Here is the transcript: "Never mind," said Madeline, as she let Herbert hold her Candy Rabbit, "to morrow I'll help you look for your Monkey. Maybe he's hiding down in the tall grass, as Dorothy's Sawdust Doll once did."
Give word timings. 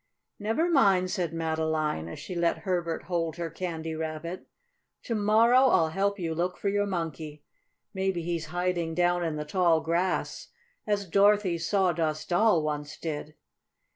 "Never 0.39 0.67
mind," 0.67 1.11
said 1.11 1.31
Madeline, 1.31 2.07
as 2.09 2.17
she 2.17 2.33
let 2.33 2.63
Herbert 2.65 3.03
hold 3.03 3.35
her 3.35 3.51
Candy 3.51 3.93
Rabbit, 3.93 4.47
"to 5.03 5.13
morrow 5.13 5.65
I'll 5.67 5.89
help 5.89 6.17
you 6.17 6.33
look 6.33 6.57
for 6.57 6.69
your 6.69 6.87
Monkey. 6.87 7.43
Maybe 7.93 8.23
he's 8.23 8.47
hiding 8.47 8.95
down 8.95 9.23
in 9.23 9.35
the 9.35 9.45
tall 9.45 9.79
grass, 9.79 10.47
as 10.87 11.05
Dorothy's 11.07 11.69
Sawdust 11.69 12.29
Doll 12.29 12.63
once 12.63 12.97
did." 12.97 13.35